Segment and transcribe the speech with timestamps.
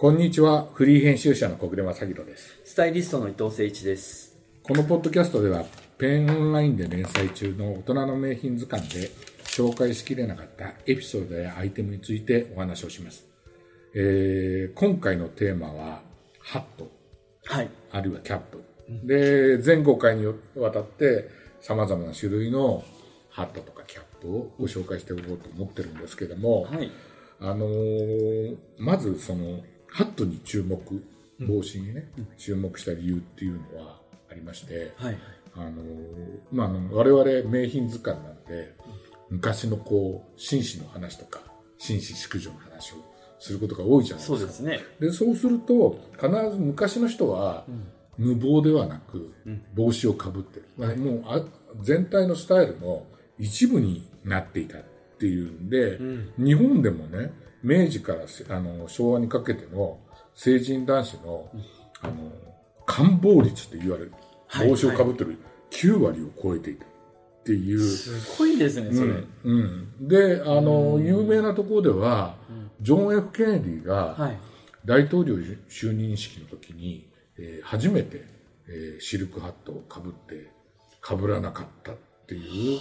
[0.00, 0.68] こんにちは。
[0.74, 2.60] フリー編集者の小暮正弘です。
[2.64, 4.36] スタイリストの伊藤誠一です。
[4.62, 5.64] このポッドキャストでは、
[5.98, 9.10] ペンオンラインで連載中の大人の名品図鑑で
[9.42, 13.26] 紹介しきれなかったエピソードやアイテムについてお話をします。
[13.92, 16.02] えー今回のテーマは、
[16.42, 16.88] ハット、
[17.46, 17.68] はい。
[17.90, 18.62] あるいはキャップ。
[19.04, 21.28] で、全5回にわたって
[21.60, 22.84] 様々な種類の
[23.30, 26.88] ハットとかキャップをご紹介しておこうと思ってるんですけども、はい。
[27.40, 29.58] あのーまずその
[29.90, 30.78] ハットに注目
[31.40, 35.18] 帽子にね、注目した理由っていうのはありまして、はい。
[35.56, 35.74] あのー
[36.52, 38.74] まあ、あの我々名品図鑑なんで
[39.28, 41.40] 昔のこう紳士の話とか
[41.78, 42.96] 紳士淑女の話を
[43.40, 44.38] することが多いじゃないですか。
[44.38, 44.80] そうですね。
[45.00, 47.64] でそうすると必ず昔の人は
[48.16, 49.34] 無帽ではなく
[49.74, 51.44] 帽子をかぶってる、まあもうあ
[51.80, 53.06] 全体のスタイルの
[53.38, 54.82] 一部になっていたっ
[55.18, 55.98] ていうんで、
[56.36, 57.32] 日本でもね
[57.68, 59.98] 明治からせあの昭和にかけての
[60.34, 61.50] 成人男子の,、
[62.00, 62.14] あの
[62.86, 64.12] 感冒率って言われる
[64.46, 64.68] はい。
[64.68, 65.38] 帽子をかぶってる
[65.70, 66.84] 9割を超えていた。
[66.84, 66.88] っ
[67.44, 69.10] ていう、すごいですね、それ。
[69.44, 72.34] うん、であの、有名なところでは、
[72.80, 74.38] ジョン・ F・ ケネディが、はい。
[74.84, 75.36] 大統領
[75.68, 78.24] 就任式の時に、えー初めて、
[78.68, 80.50] えーシルクハットをかぶって
[81.00, 82.80] かぶらなかったっていう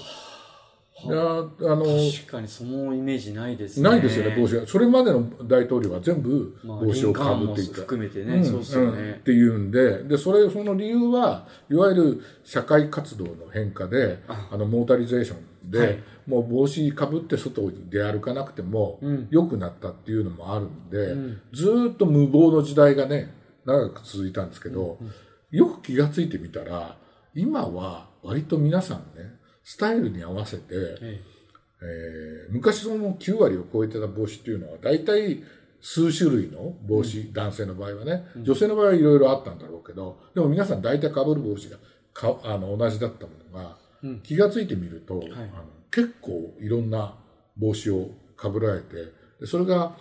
[1.05, 3.87] いやあの確かにそのイメージないですね。
[3.87, 4.65] ないですよね帽子が。
[4.65, 9.11] それまでの大統領は全部まあ帽子をかぶっていた、リンカーンも含めてねんそうですよね。
[9.11, 9.13] ん。
[9.13, 10.03] っていうんで。
[10.03, 14.57] でそれその理由はいわゆる社会活動の変化であ。
[14.57, 15.35] のモータリゼーショ
[15.67, 16.03] ンで、はい。
[16.25, 23.33] もう帽子かぶって外に出歩かなくても良くなったっていうのもあるんで、ずーっと無謀の時代がね
[23.65, 24.97] 長く続いたんですけど、
[25.51, 26.97] よく気がついてみたら
[27.35, 29.36] 今は割と皆さんね
[29.67, 31.21] スタイルに合わせて、え
[31.81, 32.47] え。
[32.49, 35.43] ー昔その9割を超えてた帽子っていうのは大体
[35.81, 41.77] 数種類の帽子、男性の場合はね、女性の場合はいろいろあったんだろうけどでも皆さん大体かぶる帽子が
[42.13, 43.77] かあの同じだったものが、
[44.23, 45.47] 気がついてみると、あの
[45.91, 47.15] 結構いろんな
[47.57, 48.95] 帽子をかぶられて
[49.41, 49.97] でそれが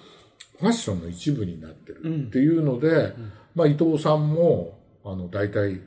[0.60, 3.14] ファッションの一部になってるっていうので、
[3.56, 5.80] まあ、伊藤さんもあの大体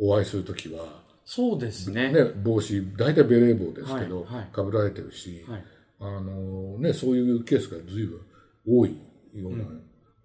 [0.00, 1.00] お会いする時は
[1.32, 2.10] そうですね。
[2.10, 4.46] ね、帽子大体ベレー帽ですけど、はいはい。
[4.52, 5.64] かぶられてるし、はい。
[6.00, 8.20] あのね、そういうケースが随分
[8.66, 8.96] 多い
[9.34, 9.64] ような、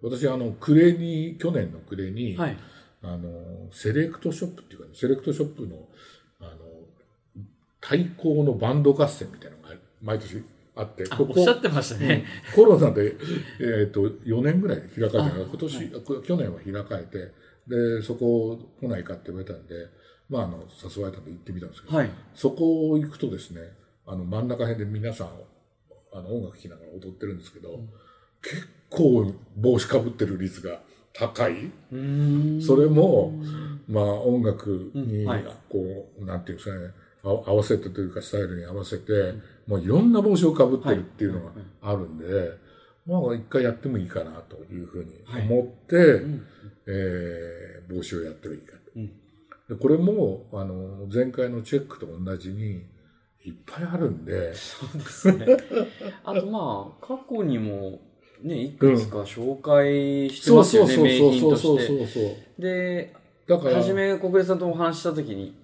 [0.02, 2.56] 私あの暮れに去年の暮れに、はい。
[3.02, 3.28] あの
[3.70, 5.76] セレクトショップっていうか、セレクトショップの
[6.40, 6.50] あの
[7.80, 10.42] 対抗のバンド合戦みたいなのが毎年
[10.74, 12.24] あってあ、おっしゃってましたね。
[12.52, 13.14] コロナで、
[13.60, 17.32] えー、と4年ぐらい開かれて今年、こ去年は開かれて
[17.68, 19.86] でそこ来ないかって言われたんで、
[20.28, 22.10] まあ、あの誘われたんで行ってみたんですけど、はい。
[22.34, 23.60] そこ行くとですね
[24.06, 25.28] あの真ん中辺で皆さん
[26.12, 27.80] あの音楽聴きながら踊ってるんですけど、
[28.42, 30.80] 結構帽子かぶってる率が
[31.12, 31.70] 高い。
[32.62, 33.32] それも、
[33.88, 35.26] まあ音楽にうん。
[35.26, 36.90] はい、こう、なんていうんですかね、
[37.24, 39.34] あ合わせてというかスタイルに合わせて、
[39.66, 42.26] もういろんな帽子をかぶってるっていうのがあるんで、
[43.06, 45.12] まあ一回やってもいいかなというふうに
[45.50, 46.22] 思って、
[46.86, 49.00] えー帽子をやってもいいかと。
[49.68, 52.84] うんでこれも、あの、前回のチェックと同じに、
[53.44, 55.46] いっぱいあるんで、そうですね。
[56.24, 58.00] あとまあ、過去にも、
[58.42, 61.98] ね、いくつか紹介してますよね、そうそう名品そうそうとして。
[61.98, 62.62] そうそう。
[62.62, 63.14] で、
[63.48, 65.54] だから、はじめ小暮さんとお話ししたときに、い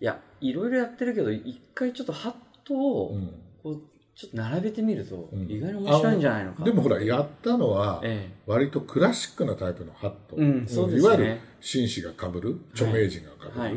[0.00, 2.34] や、いろいろやってるけど、一回ちょっとハッ
[2.64, 3.82] トを、うんこう、
[4.14, 6.64] ちょっと並べてみると、うん意外に面白いんじゃないのか。
[6.64, 13.74] でもほら、やったのは、え割とクラシックなタイプのハット、うんそうですねいわゆる紳士がかぶる著名人がかぶる、はい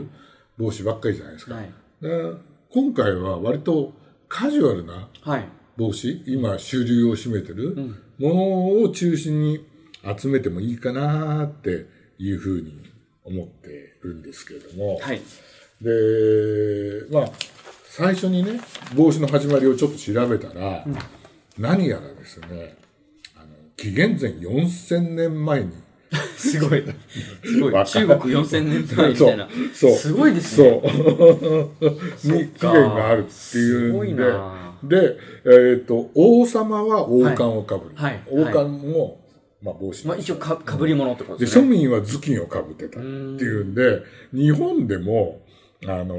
[0.58, 1.48] 帽子ばっかりじゃないです
[2.04, 2.08] え。
[2.08, 2.40] か、
[2.70, 3.94] 今回は割と
[4.28, 5.46] カジュアルなはい。
[5.76, 9.66] 帽子今主流を占めてるんものを中心に
[10.18, 11.88] 集めてもいいかなって
[12.20, 12.80] いうふうに
[13.24, 15.22] 思ってるんですけれども、はい。
[15.82, 17.32] でまあ
[17.86, 18.60] 最初にね
[18.96, 20.86] 帽子の始まりをちょっと調べたら、
[21.58, 22.78] 何やらですね
[23.36, 25.72] あの紀元前4000年前に
[26.38, 26.84] すごい。
[27.44, 27.86] すごい。
[27.86, 29.48] 中国4000年前みたいな。
[29.74, 30.82] そうそうすごいですね。
[32.18, 39.22] そう に期限があるっていうんでなで、えっと王様は王冠をかぶる、はいはい王冠も、
[39.62, 41.66] まあ、帽子まあ一応か、かぶり物ってことでですね。
[41.66, 44.02] 庶民は頭巾をかぶってたっていうんで
[44.34, 45.42] 日本でも
[45.86, 46.16] あの、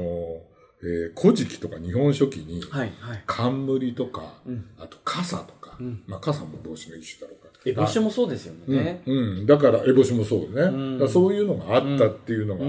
[0.83, 3.23] えー古事記とか日本書紀にはい、はい。
[3.25, 4.33] 冠とか、
[4.77, 5.64] あと傘とか、
[6.07, 9.01] まあ、傘も帽子の一種だろうかえ、帽子もそうですよね。
[9.05, 9.13] う
[9.43, 10.61] ん、だから、烏帽子もそうね。
[10.93, 12.65] だからそういうのがあったっていうのが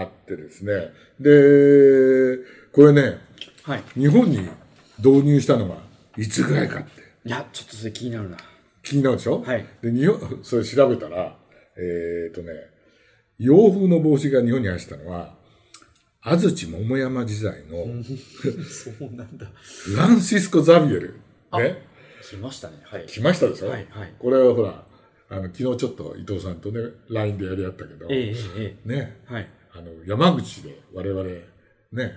[0.00, 0.72] あってですね。
[1.20, 2.38] で、
[2.72, 3.18] これね、
[3.62, 3.82] はい。
[3.94, 4.38] 日本に
[4.98, 5.76] 導入したのが
[6.16, 8.36] いつぐらいかっていや、ちょっとそれ気になるな。
[8.82, 9.42] 気になるでしょ？
[9.42, 9.66] はい。
[9.82, 11.36] で、日本、それ調べたら、
[11.76, 12.52] えっ、とね、
[13.38, 15.34] 洋風の帽子が日本に入ってたのは、
[16.22, 17.84] 安土桃山時代の
[18.64, 19.50] そうなんだ。
[19.54, 21.14] フランシスコ・ザビエル。
[21.52, 21.89] ね？
[22.30, 22.78] 来ましたね。
[22.84, 23.06] はい。
[23.06, 24.84] 来ましたでしょ、はいはいこれはほら、
[25.28, 29.48] あの、昨日ちょっと伊藤さんとね、LINE でやり合ったけど、ええええね、はい。
[29.72, 31.24] あの、山口で我々、
[31.92, 32.14] ね、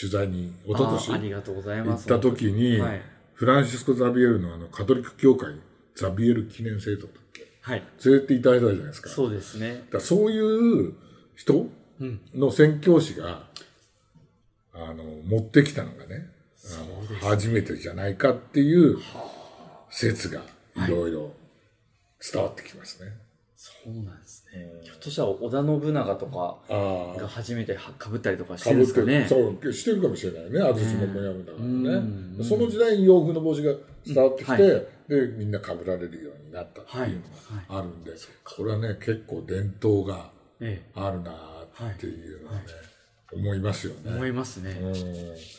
[0.00, 2.08] 取材に、一昨年あありがとうございます。
[2.08, 3.02] 行った時に、はい
[3.34, 5.56] フランシスコ・ザビエルのあの、カトリック教会、
[5.96, 7.48] ザビエル記念聖堂だっけ？
[7.62, 7.82] はい。
[8.04, 9.10] 連れていただいたじゃないですか。
[9.10, 9.82] そうですね。
[9.90, 10.40] だそうい
[10.88, 10.94] う
[11.34, 11.66] 人
[12.00, 12.20] うん。
[12.32, 13.48] の宣教師が、
[14.72, 16.30] あの、持ってきたのがね、
[16.66, 18.98] あの初めてじゃないかっていう
[19.94, 20.42] 説が
[20.76, 21.32] いろいろ
[22.32, 23.12] 伝わってきますね。
[23.56, 24.82] そうなんですね。
[24.82, 26.58] ひょっとしたら織田信長とか。
[27.18, 29.26] が初めてはかぶったりとかしてるんですかね。
[29.28, 30.60] そう、してるかもしれないね。
[30.60, 32.44] 安土桃山だからうんね。
[32.44, 33.72] その時代に洋風の帽子が
[34.06, 37.22] 伝わってきて、うんはで、みんな被られるようになったっていうの
[37.68, 38.12] があるんで、
[38.44, 40.30] これはね、結構伝統が
[40.60, 42.60] えあるなっていうのはね、
[43.32, 44.08] 思いますよえ。
[44.10, 44.28] 思ね。
[44.28, 44.76] いますね。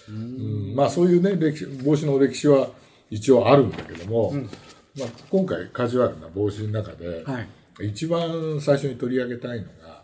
[0.10, 2.70] うんうんまあそういうね、歴史、帽子の歴史は
[3.10, 4.34] 一応あるんだけども、
[4.98, 7.48] まあ今回カジュアルな帽子の中で、はい。
[7.82, 9.96] 一番最初に取り上げたいのが、あの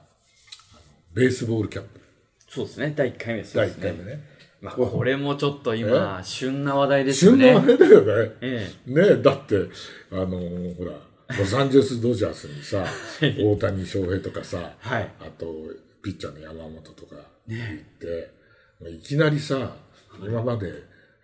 [1.14, 2.02] ベースボールキャップ。
[2.50, 2.94] そうですね。
[2.96, 3.74] 第1回目です第ね。
[3.78, 4.32] 1回目ね。
[4.62, 7.54] まあ、これもちょっと今、旬な話題ですよね。
[7.54, 8.32] 旬のあれだよね。
[8.42, 9.56] えねだって、
[10.12, 10.92] あのーほら、
[11.38, 12.86] ロサンゼルス・ドジャースにさ、
[13.42, 15.48] 大谷翔平とかさ、はいあと、
[16.04, 17.16] ピッチャーの山本とか
[17.48, 18.32] 行って、
[18.80, 19.76] もういきなりさ、
[20.22, 20.72] 今まで、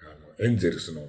[0.02, 1.08] あの、エンゼルスのね、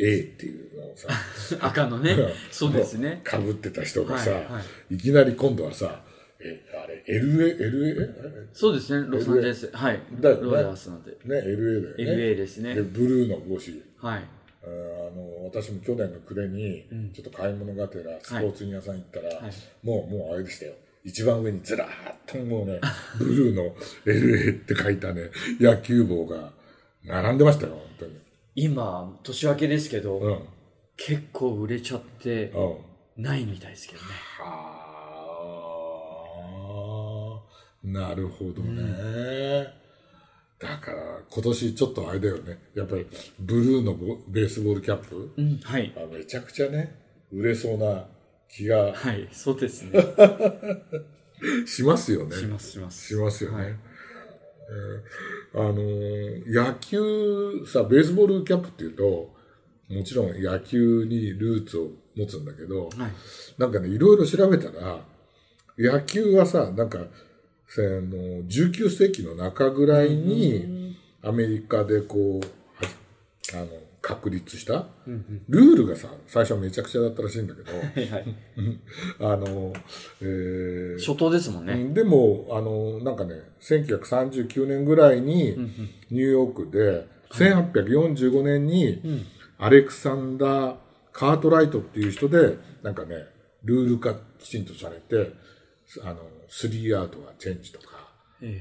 [0.00, 1.08] A っていうのをさ、
[1.52, 1.56] え。
[1.60, 2.16] 赤のね。
[2.50, 3.20] そうですね。
[3.24, 6.04] かぶってた人がさ、はいはいいきなり今度はさ、
[6.40, 8.46] え、あれ、LA、LA?
[8.52, 9.08] そうですね。
[9.10, 9.70] ロサンゼルス。
[9.72, 10.00] はい。
[10.20, 11.10] だよねロイヤースなんで。
[11.10, 12.32] ね、LA だよね。
[12.32, 13.82] LA ですねで、ブルーの帽子。
[13.98, 14.24] はい。
[14.64, 14.68] あ
[15.16, 16.84] の私も去年の暮れに
[17.14, 19.52] ちょっと買い物がてらスポーツ屋さん行ったら、はい
[19.82, 20.74] もうもうあれでしたよ
[21.04, 22.80] 一番上にずらーっともうね
[23.18, 23.74] ブルーの
[24.04, 25.30] LA って書いたね
[25.60, 26.50] 野球帽が
[27.04, 28.12] 並んでましたよ本当に
[28.60, 30.40] 今、年明けですけど、うん
[31.00, 34.08] 結構売れちゃってうんないみたいですけどね。
[34.40, 34.74] は
[37.84, 39.68] あなるほどね、
[40.58, 43.06] だから今年ちょっとあれだよねやっぱり
[43.38, 45.58] ブルーのボベースボールキャップ、うん。
[45.58, 45.94] はい。
[45.96, 46.96] あめちゃくちゃね
[47.32, 48.08] 売れそうな
[48.48, 49.28] 気がはい。
[49.30, 50.00] そうですね。
[51.64, 52.34] しますよね。
[52.34, 53.06] します、します。
[53.06, 53.56] しますよね。
[53.56, 53.87] はいえー
[55.54, 59.34] あのー野球さ、ベースボールキャップっていうと、
[59.88, 63.12] もちろん野球にルーツを持つんだけど、はい。
[63.56, 64.98] なんかね、いろいろ調べたら、
[65.78, 66.98] 野球はさ、なんか、
[67.66, 73.68] せあの19世紀の中ぐらいに、アメリカでこう、はあの、
[74.08, 74.86] 確立した、
[75.50, 78.24] ルールがさ、最初はめちゃくちゃだったらしいんだけど、 はいはい。
[79.20, 79.74] あの、
[80.22, 80.98] えー。
[80.98, 81.74] 初頭ですもんね。
[81.74, 85.54] うんでも、あの、なんかね、1939年ぐらいに、
[86.10, 89.26] ニューヨークで、1845年に、
[89.58, 90.76] アレクサンダー・
[91.12, 93.26] カートライトっていう人で、なんかね、
[93.62, 95.32] ルール化きちんとされて、
[96.02, 98.58] あの、3アウトがチェンジとか、え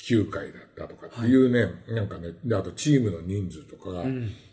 [0.00, 4.47] 9回だったとかっていうね、なんかね、であとチームの人数とかが、はい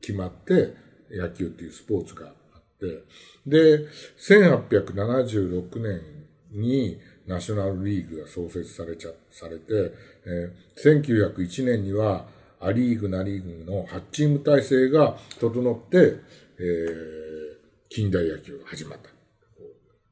[0.00, 0.74] 決まって、
[1.10, 3.04] 野球っていうスポーツがあって、
[3.46, 3.86] で、
[4.18, 6.00] 1876年
[6.50, 9.92] にナショナルリーグが創設されちゃ、されて、
[10.26, 12.26] えー1901年には
[12.60, 16.16] アリーグ、ナリーグの8チーム体制が整って、
[16.58, 17.14] えー
[17.90, 19.08] 近代野球が始まった。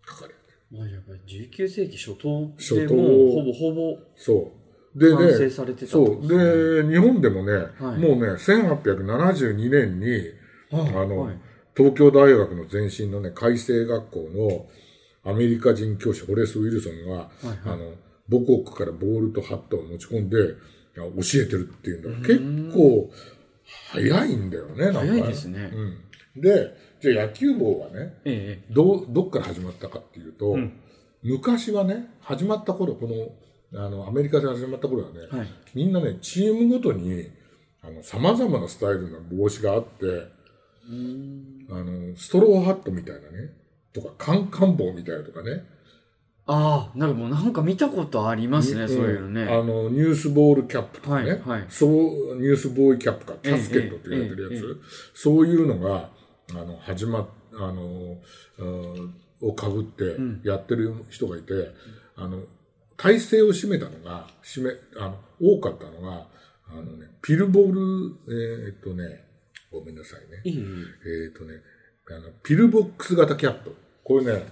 [0.09, 0.41] 書かれて
[0.71, 4.62] まあ、やっぱり19世紀初頭初頭でもうほぼほぼ、そう。
[4.95, 6.29] で完成ね、されてたってそう。
[6.29, 7.83] で日本でもね、い。
[7.83, 10.21] もうね、1872年に、
[10.71, 11.39] あの、はい。
[11.75, 14.29] 東京大学の前身のね、改正学校
[15.25, 17.31] のアメリカ人教師、ホレス・ウィルソンが、
[17.65, 17.95] あの、
[18.31, 20.37] 母国からボールとハットを持ち込んで、
[20.95, 21.03] 教
[21.41, 22.29] えてるっていうんだ。
[22.29, 23.11] 結構、
[23.93, 25.71] 早いんだよね、なんか早いですね。
[25.73, 26.43] うん。
[26.43, 30.57] で、じゃあ野球帽はね、ええど、どっから始まったかっていうと、
[31.23, 33.15] 昔はね、始まった頃、この、
[33.75, 35.49] あの、アメリカで始まった頃はね、はい。
[35.75, 37.31] みんなね、チームごとに、
[37.83, 40.29] あの、様々なスタイルの帽子があって、
[41.71, 43.55] あの、ストローハットみたいなね、
[43.93, 45.65] とか、カンカン帽みたいなとかね、
[46.45, 49.45] ああ、なんかもうなんか見たことありますね、そういうのね。
[49.45, 51.67] んあの、ニュースボールキャップとかね、はいはい。
[51.69, 51.91] そう、
[52.37, 54.81] ニュースボーイキャップか、キええャスケットって言われてるやつ、
[55.15, 56.11] そういうのが、
[56.51, 58.19] あの、始まっ、あの、
[58.59, 60.17] うんをかぶって
[60.49, 61.53] やってる人がいて、
[62.17, 62.43] あの、
[63.03, 66.27] 体制を占めたのが、占め、あの、多かったのが、
[66.71, 67.81] あのね、ピルボール、
[68.29, 69.25] えーっとね、
[69.73, 70.41] ごめんなさいね。
[70.45, 71.55] いいえーっとね、
[72.11, 73.75] あのピルボックス型キャップ。
[74.05, 74.45] これね、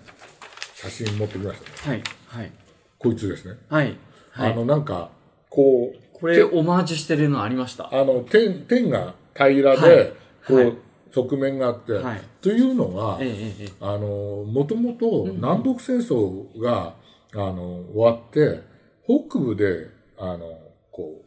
[0.75, 2.03] 写真持ってきましたね。
[2.27, 2.43] はい。
[2.43, 2.53] はい。
[2.99, 3.57] こいつですね。
[3.69, 3.97] はい。
[4.33, 4.53] はい。
[4.53, 5.11] あの、なんか、
[5.49, 7.89] こう、これ、オマージュしてるのありました？
[7.93, 10.13] あの、点、点が平らで、はい
[10.47, 10.75] こう、はい
[11.13, 13.73] 側面があって、はいというのは、ええええええ。
[13.81, 16.95] あの、もともと南北戦争が、
[17.35, 18.61] あの、終わって、
[19.05, 20.59] 北部で、あの、
[20.91, 21.25] こう、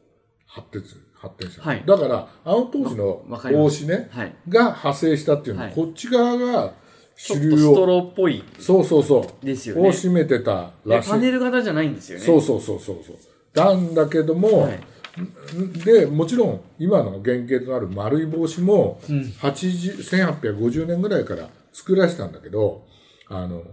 [0.47, 0.83] 発展、
[1.13, 1.63] 発展した。
[1.63, 4.35] はいだから、あの当時の帽子ね、はい。
[4.49, 6.73] が派生したっていうのは、はいこっち側が
[7.15, 9.89] ちょ主流っとストを、ローっぽいそうそうそう、ですよね。
[9.89, 11.09] を占めてたでらしい。
[11.09, 12.25] パネル型じゃないんですよね。
[12.25, 13.17] そうそうそうそうそう。
[13.55, 14.79] なんだけども、はい
[15.85, 22.85] で、もちろん今の原型となる丸い帽子も、うん80 1850年ぐらいから作らせたんだけど、
[23.27, 23.63] あの、は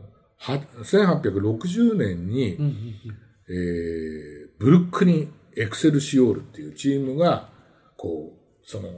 [0.40, 3.18] 1860年に、うんうんうん。
[3.48, 7.48] えーブルックリン・エクセルシオールっていうチームが、
[7.96, 8.90] こう、その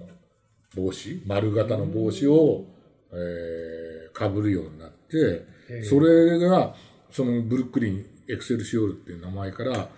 [0.74, 2.64] 帽子、丸型の帽子を、
[3.12, 5.46] えー、被るようになって、
[5.84, 6.74] それが、
[7.12, 9.88] そのブルックリン・エクセルシオールっていう名前から、あの、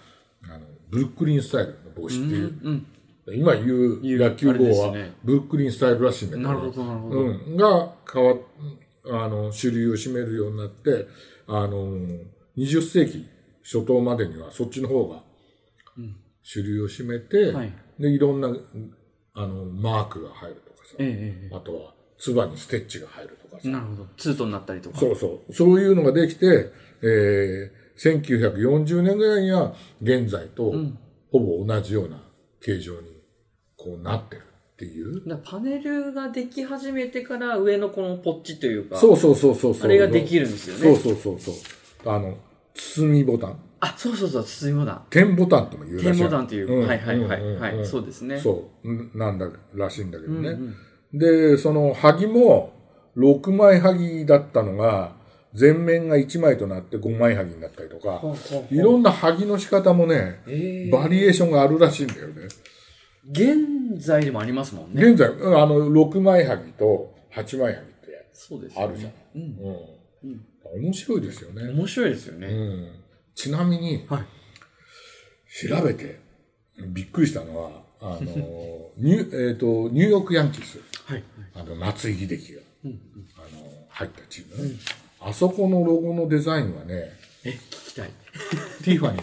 [0.91, 2.87] ブルックリンスタイルの帽子っていう、うん
[3.27, 4.93] 今言う言う野球帽は
[5.25, 7.21] ブルックリンスタイルらしいんだけど、なるほど、なるほど。
[7.21, 8.39] うん、が変わっ
[9.07, 11.07] あの主流を占めるようになって
[11.47, 11.97] あの
[12.57, 13.27] 20世紀
[13.63, 15.23] 初頭までにはそっちの方が
[16.43, 17.73] 主流を占めて、はい。
[17.99, 18.49] でいろんな
[19.35, 24.07] あのマークが入るとかさ、えええあとはつばにステッチが入るとかさ、えなるほど。
[24.17, 24.99] ツートになったりとか。
[24.99, 25.53] そうそう。
[25.53, 26.71] そういうのができて、
[27.03, 30.73] えー、1940年ぐらいには現在と
[31.31, 32.21] ほぼ同じような
[32.61, 33.09] 形状に
[33.77, 34.43] こうなってる
[34.75, 35.23] っていう？
[35.45, 39.85] パネルができ始めてから上のこのポッチというか、そうそうそうそうそう。
[39.85, 40.97] あれができるんですよね。
[40.97, 42.11] そうそうそうそう。
[42.11, 42.37] あの、
[42.75, 43.59] 包みボタン。
[43.81, 45.03] あ、そうそうそう、包みボタン。
[45.11, 46.19] 点ボタンとも言うらしい。
[46.19, 46.85] 点ボタンという。
[46.85, 47.87] んはいはいはい、うんうんうんはい。
[47.87, 48.41] そうですね。
[48.41, 48.93] そう。
[48.93, 50.49] んなんだらしいんだけどね。
[50.51, 50.75] うん
[51.17, 52.73] で、その、萩も、
[53.17, 55.13] 6枚萩だったのが、
[55.57, 62.49] 前面が1枚となって5枚萩になったりとか、ほうほうほういろんな萩の仕方もね、ええバリエーションがあるらしいんだよね。
[63.31, 65.03] 現在でもありますもんね。
[65.03, 68.79] 現在、うんあの、6枚萩と8枚萩ってそうです。
[68.79, 69.13] あるじゃん。
[69.35, 69.59] うん。
[70.25, 70.83] うん。
[70.83, 71.71] 面白いですよね。
[71.71, 72.47] 面白いですよね。
[72.49, 72.93] うん。
[73.35, 74.25] ちなみに、はい。
[75.69, 76.19] 調べて
[76.89, 81.23] びっくりしたのは、あの、 ニュえーとニューヨークヤンキース、はい。
[81.55, 84.75] あの夏井秀樹が、あの入ったチームね、
[85.21, 87.13] あそこのロゴのデザインはね、
[87.45, 88.11] え、聞きたい。
[88.83, 89.23] ティファニー。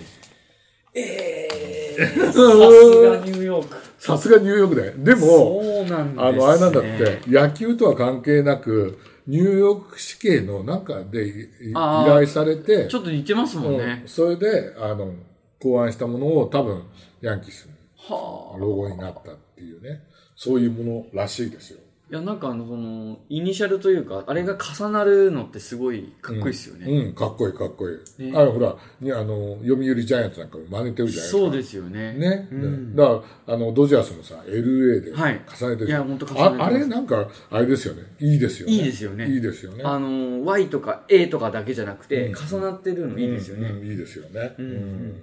[2.31, 3.90] さすがニューヨーク。
[4.01, 4.93] さすがニューヨークだよ。
[4.97, 5.95] でも、ですね。
[6.17, 14.01] あの、あれなんだって、野球とは関係なく、ニューヨーク市警の中で依頼されて、ちょっと似てますもんうんね。
[14.07, 15.13] それで、あの、
[15.61, 16.81] 考案したものを多分、
[17.21, 17.69] ヤンキース
[18.09, 18.57] はあ。
[18.57, 20.01] のロゴになったっていうね、
[20.35, 21.80] そういうものらしいですよ。
[22.11, 26.85] いや、なんかあの、その、イニシャルというか、あれが重なるのってすごいかっこいいですよね。
[26.85, 28.31] うん、かっこいいかっこいい。
[28.31, 31.37] ねあのほら、にあの、読売ジャイアンツなんかも真似てるじゃないですか。
[31.37, 32.13] そうですよね。
[32.15, 32.49] ね。
[32.51, 38.03] うんだから、あの、ドジャースもさ、LA ではい重ねてるいやほんと重ねてああれなんか、あれですよね。
[38.19, 38.73] いいですよね。
[38.73, 39.83] いいですよねいいですよね。
[39.85, 43.69] あの、Y とか A とかだけじゃなくて、重なってるのいいですよね。
[43.69, 44.53] うんうんいいですよね。
[44.57, 45.21] んうん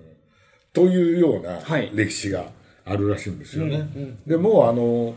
[0.73, 2.47] というようなはい歴史が
[2.87, 3.77] あるらしいんですよね。
[3.95, 5.15] うんうんでもう、あの、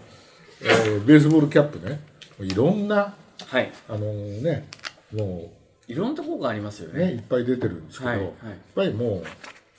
[0.63, 1.99] えーベースボールキャップね、
[2.39, 3.13] いろんな、
[3.47, 3.71] はい。
[3.89, 4.67] あのね、
[5.13, 5.51] も
[5.87, 7.21] いろんなところがありますようね、いね。
[7.23, 8.33] っぱい出てるんですけど、はいはいやっ
[8.75, 9.23] ぱりもう、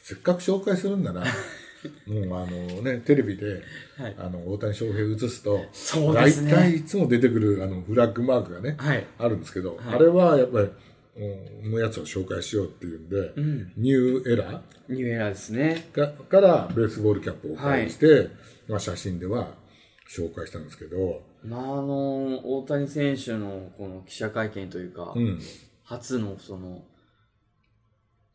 [0.02, 1.20] せっかく紹介するんなら、
[2.06, 3.62] もうあのね、テレビで、
[3.96, 4.14] はい。
[4.18, 9.04] あの、大谷翔平映すと、そうで大すね体いつも出てくるあのフラッグマークがね、はい。
[9.18, 10.68] あるんですけど、はいあれはやっぱり、
[11.14, 15.86] うんのやつを紹介しようっていうんで、んニューエラニューエラーですね。
[15.92, 18.28] ーかからベースボールキャップをお借りして、
[18.66, 19.48] まあ、写真では
[20.14, 25.40] 紹介したんですけど、まあ、あの、大谷選手のこの記者会見というか、うん、
[25.84, 26.82] 初のその、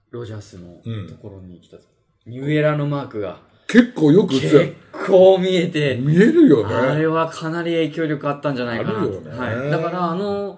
[0.09, 1.77] ドジャースのうんところに来た、
[2.25, 4.75] ニューエラーのマークが結構よく映結る。
[5.07, 6.73] 構見えて、見えるよね。
[6.73, 8.99] あれはかなり影響力あったんじゃないかなと。
[8.99, 9.69] あるよねはい。
[9.69, 10.57] だから、あの、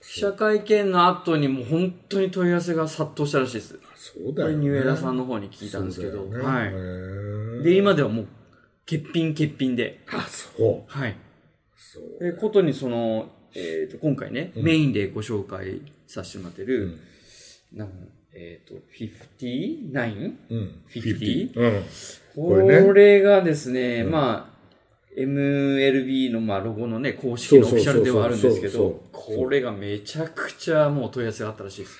[0.00, 3.78] 記者会見の後にもう本当に問い合わせが殺到したらしいです。
[3.96, 4.56] そうだよね。
[4.56, 6.66] ニューエラさんの方に聞いたんですけど、ねは
[7.60, 7.64] い。
[7.64, 8.26] で、今ではもう、
[8.88, 10.90] 欠品欠品で、あ、そう。
[10.98, 11.16] はい。
[11.76, 12.24] そう。
[12.24, 17.78] で、ことにその、えっ、と、今回ね、うんメインでご紹介させてもらってうる、ん。
[17.78, 17.88] なん
[18.32, 20.36] えっ、と、59?
[20.50, 20.82] うん。
[20.90, 21.82] 50うん。
[22.36, 24.56] ここれねれがですね、うんまあ、
[25.18, 31.98] MLB のまあロゴのね、公式のオフィシャルではあるんですけどこれがめちゃくちゃもう問い合わせがあったらしいです。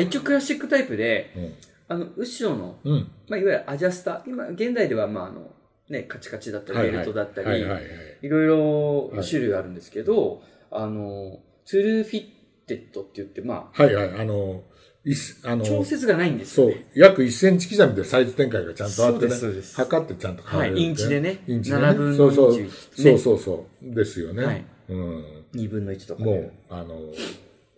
[0.00, 2.92] 一応クラシックタイプで、ああの、後ろの、うん。
[2.92, 3.10] うん。
[3.28, 5.50] まあ、いわゆるアジャスタ、今、現代ではまああの、
[5.88, 7.92] ね、カチカチだったり、ベルトだったり、はいはいはいはい。
[8.22, 14.20] いろいろ種類あるんですけど、あの、 true fitted って言って、まはいはい。
[14.20, 14.62] あの、
[15.04, 19.62] いっあのあ、調節がないんですよ、そうね。、約1センチ刻みでサイズ展開がちゃんとあってねそうですそうで。
[19.62, 21.82] す測ってちゃんと変える、はいインチでねインチでね。
[21.82, 23.94] 7分のそうそう1ねそうそうそう。
[23.94, 24.44] ですよね。
[24.44, 25.44] はいうん。
[25.54, 27.00] 2分の1とか、もう、あの、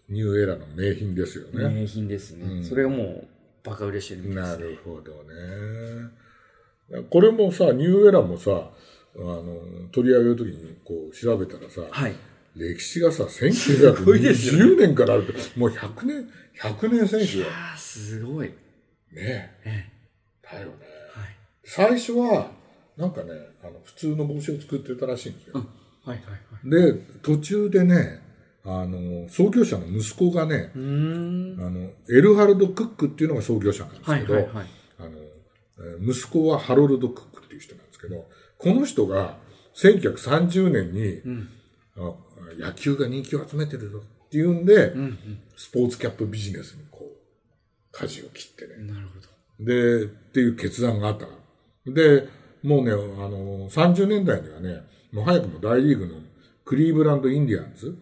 [0.08, 1.68] ニューエラの名品ですよね。
[1.68, 3.26] 名品ですね、それがもう、
[3.64, 4.34] バカ売れしいですね。
[4.34, 7.04] なるほどね。
[7.10, 8.50] これもさ、ニューエラもさ、
[9.16, 12.14] あの、取り上げるときにこう調べたらさ、はい。
[12.54, 13.24] 歴史がさ、
[14.04, 16.30] ごいですよ1920年からあるって、もう100年、
[16.60, 17.46] 100年選手よ。
[17.48, 18.48] ああ、すごい。
[18.48, 18.54] ね
[19.64, 19.90] え
[20.42, 20.72] だよね。
[20.82, 21.36] えはい。
[21.64, 22.52] 最初は、
[22.96, 25.54] なんかね、あの、普通の帽子を作ってたらしいんですよ。
[26.04, 26.92] はいはいはい。
[26.92, 28.20] で、途中でね、
[28.66, 30.72] あの、創業者の息子がね。
[30.74, 34.66] あの、エルハルド・クックっていうのが創業者なんですけど、はいはいはい。
[34.98, 38.26] あの、えー息子はハロルド・クックっていう人なんですけど、
[38.58, 39.36] この人が
[39.74, 41.48] 1930年に、ん
[41.96, 42.14] あ
[42.58, 45.38] 野球が人気を集めてるぞっていうんで、うんうん。
[45.56, 47.16] スポーツキャップビジネスにこう、
[47.92, 48.92] 舵を切ってね。
[48.92, 49.64] なるほど。
[49.64, 51.26] で、っていう決断があった。
[51.86, 52.28] で、
[52.62, 56.14] もうね、あの、30年代にはね、もう早くも大リーグの
[56.64, 57.96] クリーブランド・インディアンズ、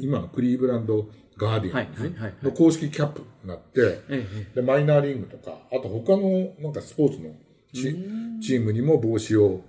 [0.00, 2.14] 今のクリーブランド・ガーディアンズ？
[2.42, 7.30] の公式キャップになって、ええで、マイナーリーグとか、あと他のなんかスポーツの
[7.72, 7.94] チ
[8.40, 9.60] チームにも帽子を、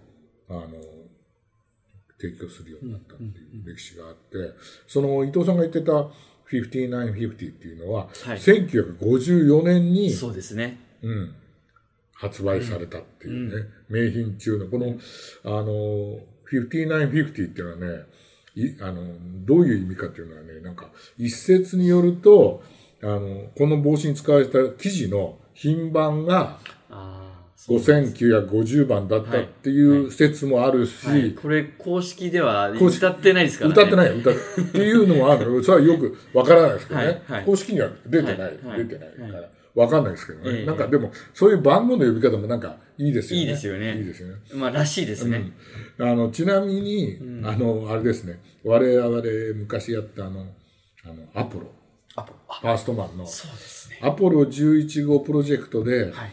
[0.50, 0.70] あの、
[2.20, 4.54] 提供するようになったっていう歴史があって、
[4.88, 5.92] その伊藤さんが言ってた
[6.50, 8.38] 5950っていうのは、はい。
[8.38, 10.80] 1954年に、そうですね。
[11.02, 11.36] うん、
[12.14, 14.96] 発売されたっていうね、名品中の、この、
[15.44, 16.20] あの、
[16.52, 18.04] 5950っていうのはね、
[18.56, 19.04] いあの、
[19.46, 22.64] どういう意味かっていうのはね、なんか、一説によると、
[23.04, 26.58] あの、この帽子に使われた生地の品番が
[26.90, 27.26] ああ。
[27.68, 31.34] 5950番だったっていう説もあるし、はい。
[31.34, 33.74] これ、公式では公式歌ってないですからね。
[33.74, 34.34] 歌ってないよ、歌っ
[34.72, 35.64] ていうのもあるの。
[35.64, 37.06] それはよくわからないですけどね。
[37.06, 40.60] はいはい公式には出てない、はいはい出てないから、わかんないですけどね。
[40.60, 43.42] ええなんかでも、そういう番号の呼び方もなんかいいですよね。
[43.42, 44.36] いいですよねいいですよね。
[44.54, 45.52] まあ、らしいですね。
[46.00, 48.40] あの、ちなみに、あの、あれですね。
[48.64, 49.22] 我々
[49.56, 50.48] 昔やったあの、
[51.04, 51.68] あの、アポロ、
[52.16, 54.00] あ、あ、ファーストマンの、そうですね。
[54.02, 56.32] アポロ11号プロジェクトで、はい。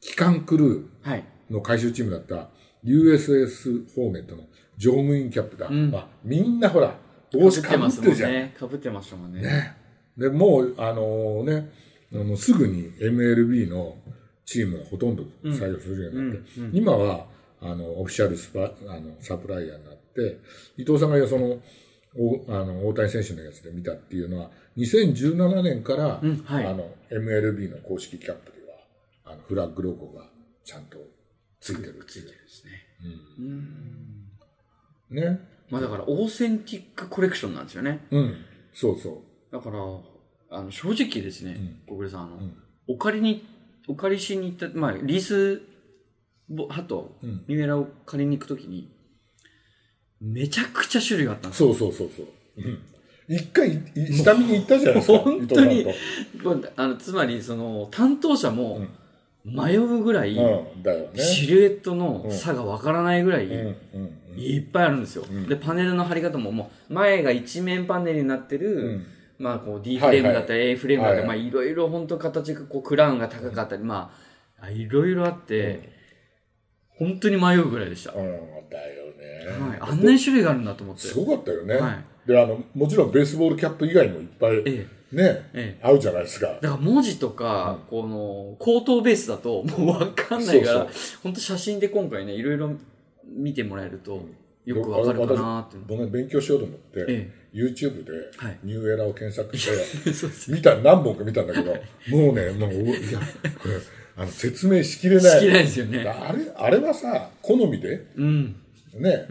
[0.00, 1.24] 機関クルーはい。
[1.50, 2.48] の回収チームだった
[2.84, 4.42] USS ホーネットの
[4.76, 5.68] 乗務員キャップだ。
[5.68, 6.96] まあ、みんなほら、
[7.32, 8.32] 帽子かぶってるじゃん。
[8.32, 8.54] ね。
[8.58, 9.42] かぶってましたもんね。
[9.42, 9.76] ね。
[10.16, 11.70] で、もう、あのね、
[12.14, 13.96] あのすぐに MLB の
[14.44, 17.26] チームがほとんど採用するようになって、今は、
[17.60, 20.38] あの、オフィシャルスパ、あの、サプライヤーになって、
[20.76, 21.60] 伊藤さんがその、
[22.16, 30.26] おあの、大谷選手のやつで見たっていうのは、2017年から、うんはいあの、MLB の公式キャップでは、あの、フラッグロゴが
[30.64, 30.98] ちゃんと
[31.60, 32.04] ついてる。
[32.06, 32.72] ついてるんですね。
[35.22, 35.40] ね。
[35.70, 38.06] まあだから、オーセンティックコレクションなんですよね。
[38.10, 38.36] うん。
[38.72, 39.52] そうそう。
[39.52, 39.78] だから、
[40.54, 42.38] あの、正直ですね、小暮さん、あの、
[42.88, 43.44] お借りに、
[43.88, 45.62] お借りしに行った、まあ、リース
[46.48, 48.90] ボハト、んニューエラを借りに行くときに、
[50.20, 51.74] めちゃくちゃ種類があったんですよ。
[51.74, 52.26] そうそうそうそう。
[52.56, 52.78] うん。
[53.28, 55.18] 一回、い下見に行ったじゃないですか。
[55.18, 55.86] 本当に
[56.76, 58.80] あのつまり、その、担当者も
[59.44, 60.36] 迷うぐらい。
[61.16, 63.48] シルエットの差がわからないぐらい。
[64.36, 65.24] いっぱいあるんですよ。
[65.48, 69.06] で、パネルの貼り方ももう、前が一面パネルになってる、うん
[69.44, 74.10] まあ、こう、D フレームだったり、はい A フレームだったり、はいまあ、いろいろ本当形が、こう、クラウンが高かったり、ま
[74.58, 75.92] あ、あいろいろあって、
[76.98, 78.12] 本当に迷うぐらいでした。
[78.12, 78.26] はうん、
[78.70, 79.76] だよね。
[79.76, 79.78] い。
[79.80, 81.02] あんなに種類があるんだと思って。
[81.02, 81.76] すごかったよね。
[81.76, 85.14] はいで、あの、もちろんベースボールキャップ以外にもいっぱい、ええ。
[85.14, 85.80] ね、ええ。
[85.82, 86.46] 合うじゃないですか。
[86.46, 92.70] だから文字とか、この、口頭ベースだと、もうわかんないからそう、本当写真で今回ね、いろいろ
[93.26, 94.22] 見てもらえると、
[94.64, 95.76] よくわかるかなって。
[95.86, 99.72] ごめん、勉強しようと思って、え YouTube ではいニューエラを検索して。
[100.52, 101.72] 見た、何本か見たんだけど、
[102.08, 103.20] もうね、もう、いや、
[103.58, 103.74] これ、
[104.16, 105.38] あの、説明しきれない。
[105.38, 106.00] しきれないですよね。
[106.06, 108.56] あれ、あれはさ、好みで、うん。
[108.94, 109.26] ね、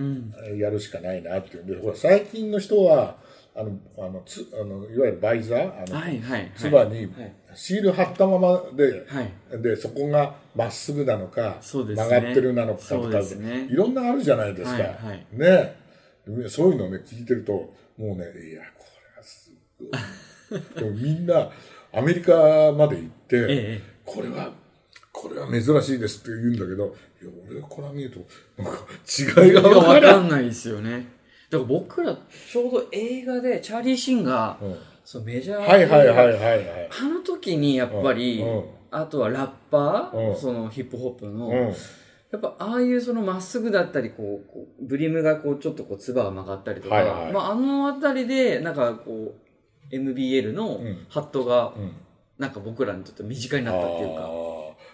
[0.58, 3.18] やるしかないなっていうんで、ほら、最近の人は、
[3.56, 6.52] あの、あの、つあのいわゆるバイザー、あの、はいはい。
[6.56, 9.62] つばにはいシール貼ったままで、はい。
[9.62, 14.72] で、そこがまっすぐなのか、そうですね曲がってるなのかとそうか、ですねいろんなあるじゃないですか。
[14.72, 15.76] はいはいね
[16.48, 19.92] そういうのをね、聞いてると、もうね、いや、これはすごい。
[20.76, 21.50] でもみんな、
[21.92, 22.34] アメリカ
[22.72, 23.82] まで行って、ええ。
[24.06, 24.52] これは、
[25.12, 28.20] これは珍しいですって言うんだけど、いや、俺これ見ると、
[28.62, 28.86] なんか
[29.46, 31.08] 違いが分かからんないですよね。
[31.50, 32.18] だから僕ら、
[32.52, 34.76] ちょうど映画で、チャーリー・シンが、うん
[35.06, 36.90] そうメジャーではいはいはいはいはい。
[37.02, 38.64] あの時にやっぱり、うんうん
[38.96, 41.74] あとはラッパー、うんそのヒップホップの、うん。
[42.34, 47.32] やっぱああいうそのまっすぐだったりこうこうブリムがこうちょっとこうつばが曲がったりとか、はいはい。
[47.32, 49.36] まあ、あのあたりでなんかこ
[49.92, 51.06] う MBL のうん。
[51.10, 51.94] ハットがうん。
[52.40, 54.28] なんか僕らにとって身近になったっていうか、あ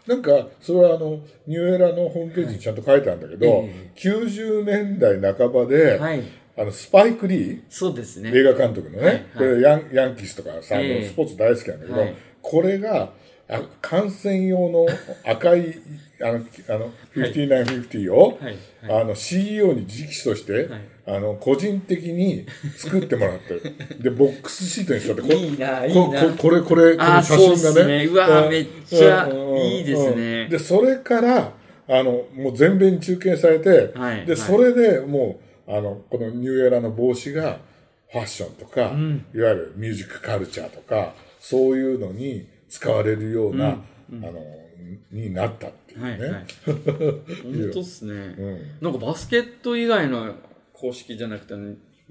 [0.06, 0.10] ー。
[0.10, 6.22] なんかそれはあのニューエラのホームページにちゃんと書いてあるんだけど、え90年代半ばで、はい。
[6.58, 8.32] あのスパイク・リーそうですね。
[8.36, 9.24] 映画監督のね、はいはい。
[9.38, 11.08] これヤンヤンキースとかさ、ええ。
[11.08, 12.16] スポーツ大好きなんだけど、はい。
[12.42, 13.14] これが
[13.50, 14.86] あ観戦用の
[15.26, 15.82] 赤い
[16.22, 18.58] あのあの5950を、はい。
[18.84, 20.82] あの CEO に直訴して、はい。
[21.08, 22.46] あの個人的に
[22.78, 23.60] 作ってもらって
[24.00, 26.22] でボックスシートにしちゃってこいいないいこな。
[26.22, 27.98] ここれこれこあの写真がね。
[28.00, 28.06] ね。
[28.06, 28.50] うわん。
[28.50, 29.58] めっちゃうん。
[29.58, 30.44] いいですね。
[30.44, 30.50] うん。
[30.50, 31.54] でそれから
[31.88, 33.92] あのもう全米に中継されて、
[34.28, 37.62] でそれでもうあのこのニューエラの帽子が
[38.12, 39.26] ファッションとか、ん。
[39.34, 43.72] いわゆるミュージックカルチャーとかそういうのに使われるような、あ
[44.16, 44.60] の
[45.12, 46.10] になったっていうね。
[46.12, 46.46] はいはい。
[47.44, 48.60] 本当っすね、うん。
[48.82, 50.36] なんかバスケット以外の
[50.74, 51.56] 公式じゃなくて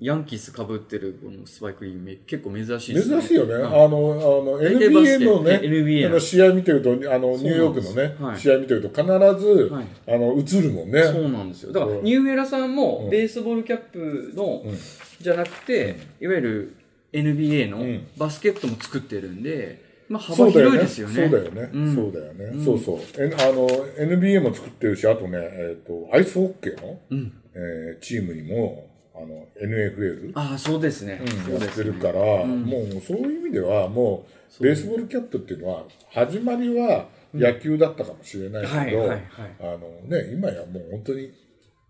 [0.01, 3.21] ヤンキースかぶってるこのスパイクリーめ結構珍しいですね。
[3.21, 3.55] 珍しいよね。
[3.55, 3.65] はい。
[3.65, 7.43] あの、あの、NBA ケのね、え NBA の試合見てると、あの、す。
[7.43, 8.39] ニューヨークのね、はい。
[8.39, 9.03] 試合見てると必
[9.45, 9.87] ず、はい。
[10.07, 11.03] あの、映るもんね。
[11.03, 11.73] そうなんですよ。
[11.73, 12.05] だからうん。
[12.05, 13.11] ニューエラさんもうん。
[13.11, 14.79] ベースボールキャップの、うん。
[15.21, 16.77] じゃなくて、いわゆる
[17.13, 18.07] NBA のん。
[18.17, 20.79] バスケットも作ってるんで、まあ、幅そうだよね。
[20.79, 21.15] 広いですよね。
[21.15, 21.71] そうだよね。
[21.73, 21.95] うん。
[21.95, 22.65] そうだよね。
[22.65, 22.99] そうそう。
[23.19, 27.33] えあの、NBA も作ってるし、あとね、えっ、と、アイスホッケーの、うん。
[27.55, 31.91] えーチームにも、あの、NFL、ああそうですね、そうやですね。
[31.91, 34.27] ってるから、もうそういう意味では、も
[34.61, 39.17] う、ベースボールキャップっていうのは、始まりは野球だったかもしれないけど、あ
[39.63, 41.33] のね、今やもう本当に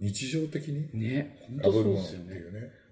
[0.01, 0.89] 日常的に？
[0.95, 1.37] ね。
[1.41, 2.35] 被本当そうですよね。
[2.35, 2.41] ね。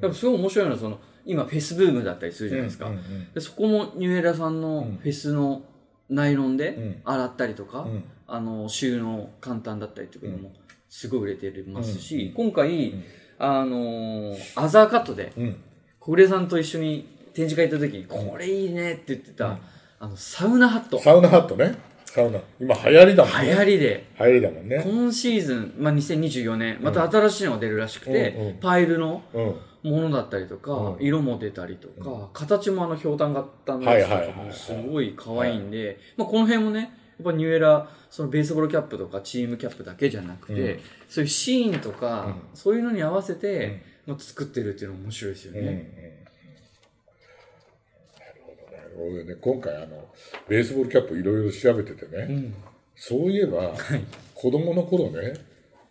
[0.00, 3.32] だからすごい面白いのはその今フェスブームだったりするじゃないですか、うんうんうん。
[3.32, 5.62] でそこもニューエラさんのフェスの
[6.08, 7.02] ナイロンでん。
[7.04, 8.04] 洗ったりとか、ん。
[8.26, 10.52] あの収納簡単だったりというのも
[10.88, 12.94] すごい売れてますし、今回、
[13.38, 15.56] あのーアザーカットでうん。
[16.00, 19.58] 小暮さんと一緒に展示会行った時にこれいいねって言ってた、
[19.98, 21.00] あのサウナハット。
[21.00, 21.76] サウナハットね。
[22.16, 22.40] サウナ。
[22.58, 23.54] 今流行りだもん流ね。
[23.54, 24.82] 行りで流行りだもんね。
[24.84, 29.54] 今シーズン、まあ、2024年また新しいのが出るらしくて、うんうんパイルのうん。
[29.82, 36.90] ものだったりとか、うん色も出たりとか、形もあのひょうたん型のはいやつとかもすごい可愛いんで、まあ、この辺もねやっ
[37.24, 46.25] ぱニューエラそのベースボールキャップとかチームキャップだけじゃなくて、うんそういうシーンとか、そういうのに合わせて、まあ、作ってるっていうのも面白いですようんうんうんね。
[48.98, 50.06] 俺ね、今回あの、
[50.48, 52.52] ベースボールキャップいろいろ調べててね、
[52.94, 53.74] そういえば、
[54.34, 55.34] 子供の頃ね、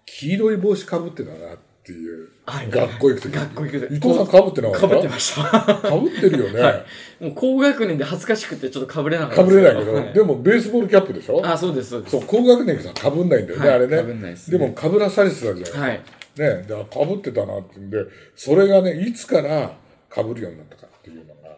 [0.06, 3.32] 黄色い帽子かぶってたなっていう、はい学校行くとき。
[3.34, 4.88] 学校行く時伊藤さんかぶってなかった？
[4.88, 5.44] かぶってました。
[5.76, 6.86] かぶってるよね。
[7.20, 11.42] もう高学年で恥ずかしくてちょっとかぶれなかったかぶれないけど、はいでもベースボールキャップでしょ？
[11.46, 12.12] あ、そうです、そうです。
[12.12, 13.98] そう、高学年さかぶんないんだよね、はいあれね。
[13.98, 15.80] 被んないですねでもかぶらされてたじゃん。
[15.80, 16.02] はい。
[16.38, 17.98] ね、だからかぶってたなってんで、
[18.36, 19.78] それがね、いつから
[20.10, 21.58] かぶるようになったかっていうのが、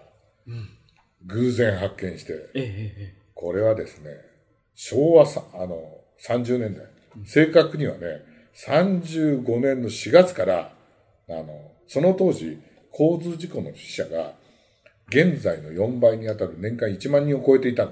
[1.27, 4.11] 偶然発見して、これはですね、
[4.75, 6.85] 昭和さあの30年代、
[7.25, 8.23] 正確にはね、
[8.55, 10.73] 35年の4月から、
[11.29, 12.57] あの、その当時、
[12.91, 14.33] 交通事故の死者が、
[15.09, 17.91] 現在の4倍に当たる年間1万人を超えていたの。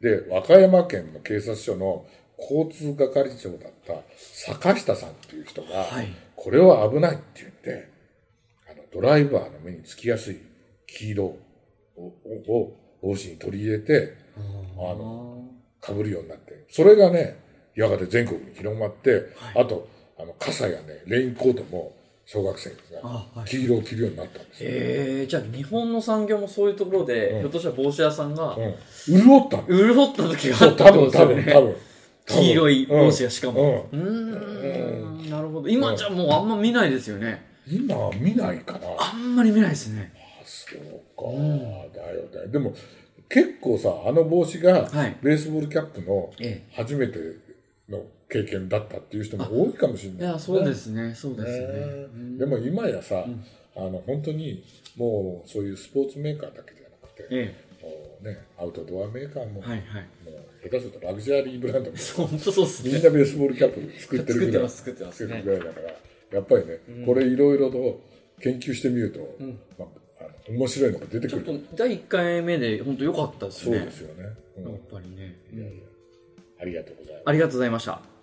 [0.00, 2.06] で、和歌山県の警察署の
[2.38, 6.08] 交通係長だった坂下さんっていう人が、はい。
[6.34, 7.88] これは危ないって言って、
[8.70, 10.40] あのドライバーの目につきやすい
[10.86, 11.36] 黄色
[11.96, 12.12] を
[12.48, 14.14] を帽子に取り入れて、
[14.78, 15.48] あの、
[15.82, 17.38] 被るようになって、それがね、
[17.74, 24.70] やがて全国に広まって、あと、あの、傘やね、レインコートも小学生が黄色を着るようになったんですよ。
[24.72, 28.74] ええじゃあ日本の産業もそういうところで、ひょっとしたら帽子屋さんが、うん。
[29.06, 29.66] 潤ったの。
[29.68, 31.52] 潤った時があったってこ多分、多分、とですよね。
[31.52, 31.76] 多分。
[32.26, 33.88] 黄色い帽子がしかも。
[33.92, 35.30] うん。
[35.30, 35.68] なるほど。
[35.68, 37.44] 今じゃもうあんま見ないですよね。
[37.68, 38.88] 今は見ないかな。
[38.98, 40.12] あんまり見ないですね。
[40.46, 40.80] そう
[41.16, 42.52] か、だよね。
[42.52, 42.72] でも、
[43.28, 47.18] 結構さ、あの帽子がはい、ベースボールキャップのえ初めて
[47.88, 51.14] の経験だったっていう人も多いかもしれない、いや、そうですね。
[51.14, 52.30] そうですね。
[52.30, 53.24] ねでも今やさ、
[53.76, 54.64] あの本当に
[54.96, 60.02] もうそういうスポーツメーカーだけじゃなくて、えもうね、アウトドアメーカーも,、えはいはい。
[60.24, 61.96] もう下手するとラグジュアリーブランドも
[62.28, 62.92] 本当そうっすね。
[62.94, 65.54] みんなベースボールキャップ作ってるぐらい作ってます、作ってます作ってね。
[65.56, 65.94] るぐらいだから
[66.38, 68.00] やっぱりね、これいろいろと
[68.40, 69.36] 研究してみると、
[69.78, 69.88] まあ、
[70.26, 73.78] あの面白いのが出てちょっくると第1回目で本当良かったですね。
[73.78, 75.36] そうですよね、うんやっぱりね。
[76.58, 78.15] ありがとうございますありがとうございました。